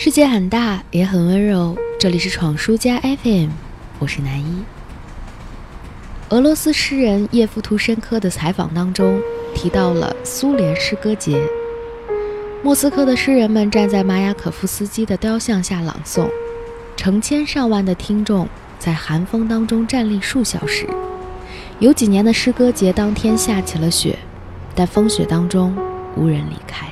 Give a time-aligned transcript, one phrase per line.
[0.00, 1.76] 世界很大，也很温柔。
[1.98, 3.48] 这里是闯书家 FM，
[3.98, 4.62] 我是南一。
[6.28, 9.20] 俄罗斯诗人叶夫图申科的采访当中
[9.56, 11.44] 提到了苏联诗歌节，
[12.62, 16.28] 莫斯科的诗人们站在马雅可夫斯基的雕像下朗诵，
[16.96, 20.86] 成千上万的听众在寒风当中站立数小时。
[21.80, 24.16] 有几年的诗歌节当天下起了雪，
[24.76, 25.76] 但风雪当中
[26.14, 26.86] 无人离开。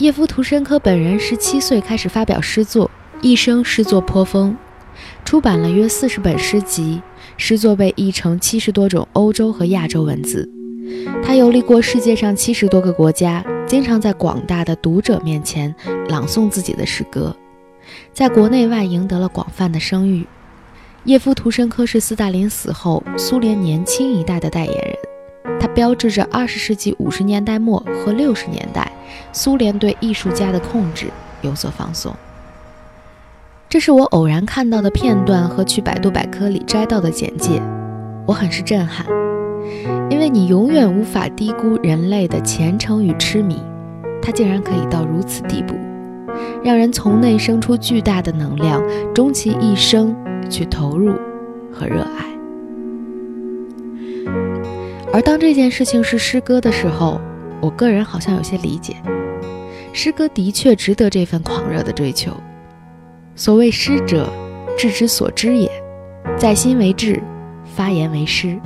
[0.00, 2.90] 叶夫图申科本人十七岁开始发表诗作，
[3.20, 4.56] 一生诗作颇丰，
[5.26, 7.02] 出版了约四十本诗集，
[7.36, 10.48] 诗作被译成七十多种欧洲和亚洲文字。
[11.22, 15.74] 他游历过世界上七十多个国家，经常在广大的读者面前
[16.08, 17.36] 朗诵自己的诗歌，
[18.14, 20.26] 在国内外赢得了广泛的声誉。
[21.04, 25.09] 叶夫图申科是斯大林死后苏联年轻一代的代言人。
[25.60, 28.90] 它标志着二十世纪五十年代末和六十年代
[29.32, 31.06] 苏联对艺术家的控制
[31.42, 32.14] 有所放松。
[33.68, 37.62] 这是我偶然看到的片段和去百度百科里摘到的简介，
[38.26, 39.06] 我很是震撼，
[40.10, 43.62] 因为你永远无法低估人类的虔诚与痴迷，
[44.20, 45.76] 它竟然可以到如此地步，
[46.64, 48.82] 让人从内生出巨大的能量，
[49.14, 50.16] 终其一生
[50.50, 51.14] 去投入
[51.72, 52.39] 和热爱。
[55.12, 57.20] 而当这件事情是诗歌的时候，
[57.60, 58.94] 我个人好像有些理解，
[59.92, 62.32] 诗歌的确值得这份狂热的追求。
[63.34, 64.28] 所谓诗者，
[64.78, 65.68] 志之所知也，
[66.36, 67.20] 在心为志，
[67.64, 68.56] 发言为诗。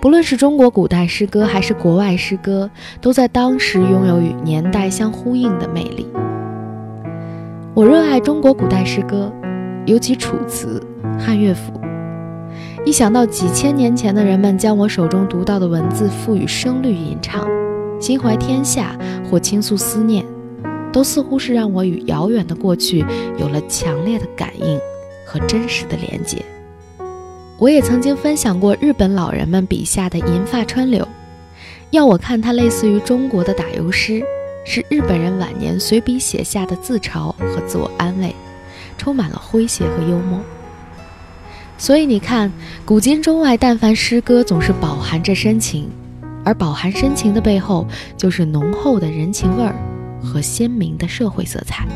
[0.00, 6.06] 不论是中国古代诗歌还是国外诗歌，都在当时拥有与年代相呼应的魅力。
[7.74, 9.30] 我热爱中国古代诗歌，
[9.84, 10.82] 尤其楚辞、
[11.18, 11.83] 汉乐府。
[12.86, 17.48] 一想到几千年前的人们将我手中读到的文字赋予声律吟唱，
[17.98, 18.94] 心怀天下
[19.30, 20.22] 或倾诉思念，
[20.92, 23.02] 都似乎是让我与遥远的过去
[23.38, 24.78] 有了强烈的感应
[25.24, 26.44] 和真实的连接。
[27.58, 31.08] 我也曾经分享过日本老人们笔下的银发川柳，
[31.90, 34.22] 要我看它类似于中国的打油诗，
[34.66, 38.34] 是日本人晚年随笔写下的自嘲和自我安慰，
[38.98, 40.38] 充满了诙谐和幽默。
[41.84, 42.50] 所以你看，
[42.86, 45.86] 古今中外，但凡诗歌，总是饱含着深情，
[46.42, 47.86] 而饱含深情的背后，
[48.16, 49.76] 就是浓厚的人情味儿
[50.22, 51.86] 和鲜明的社会色彩。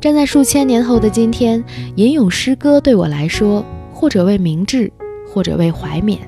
[0.00, 1.64] 站在数千年后的今天，
[1.94, 4.92] 吟咏诗歌对我来说，或者为明志，
[5.32, 6.18] 或者为怀缅。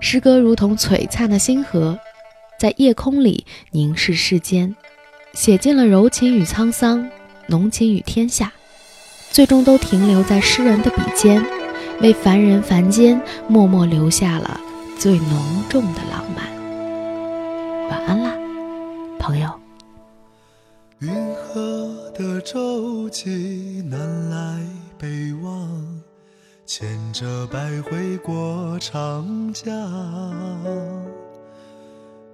[0.00, 1.96] 诗歌如同璀璨的星河，
[2.58, 4.74] 在夜空里凝视世间，
[5.34, 7.08] 写尽了柔情与沧桑，
[7.46, 8.52] 浓情与天下。
[9.30, 11.44] 最终都停留在诗人的笔尖，
[12.00, 14.60] 为凡人凡间默默留下了
[14.98, 17.88] 最浓重的浪漫。
[17.88, 18.32] 晚安啦，
[19.18, 19.48] 朋友。
[20.98, 24.60] 云河的舟楫南来
[24.98, 25.70] 北往，
[26.66, 29.70] 牵着百回过长江。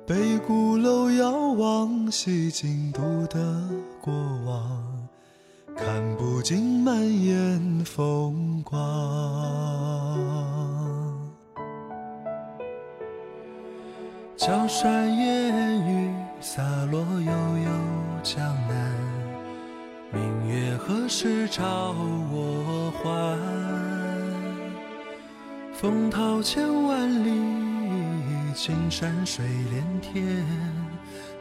[0.07, 3.39] 北鼓楼遥望西京都的
[4.01, 4.15] 过
[4.47, 5.04] 往。
[5.77, 8.79] 看不尽满眼风光，
[14.37, 17.71] 江山烟雨洒落悠悠
[18.23, 18.93] 江南，
[20.13, 21.95] 明月何时照
[22.31, 23.39] 我还？
[25.73, 27.33] 风涛千万里，
[28.55, 30.47] 青山水连天，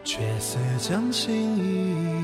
[0.03, 2.23] 却似将心一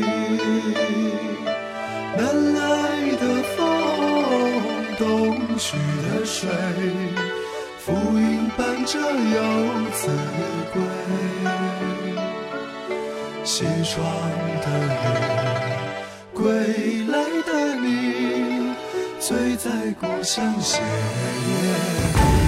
[13.53, 14.01] 西窗
[14.61, 14.95] 的雨，
[16.33, 16.41] 归
[17.11, 18.73] 来的你，
[19.19, 19.69] 醉在
[19.99, 22.40] 故乡斜月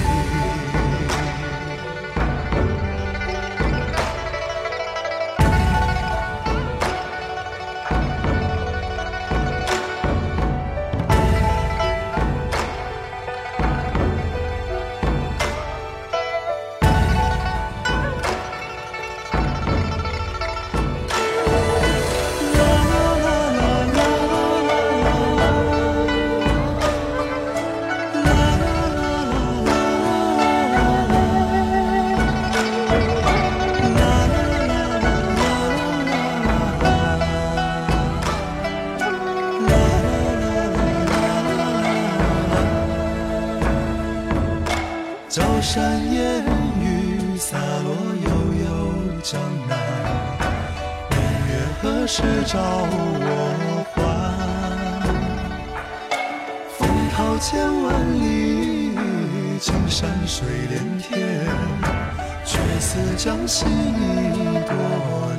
[45.33, 46.45] 小山烟
[46.79, 47.89] 雨洒落
[48.23, 48.29] 悠
[48.63, 48.69] 悠
[49.23, 49.73] 江南
[51.09, 51.51] 明月
[51.81, 53.97] 何时照我还？
[56.77, 56.77] 风
[57.15, 57.49] 涛千
[57.81, 58.93] 万里
[59.59, 61.09] 青山水连天
[62.45, 65.32] 却似将心一朵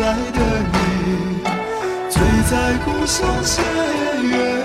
[0.00, 0.40] 来的
[0.72, 0.76] 你，
[2.10, 2.20] 醉
[2.50, 2.52] 在
[2.84, 3.62] 故乡斜
[4.22, 4.64] 月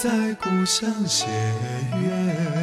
[0.00, 1.26] 在故乡斜
[2.00, 2.57] 月。